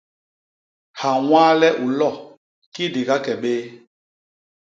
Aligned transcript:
Hañwaale 0.99 1.69
u 1.83 1.85
lo, 1.99 2.09
ki 2.73 2.83
di 2.93 3.01
gake 3.07 3.33
bé. 3.41 3.53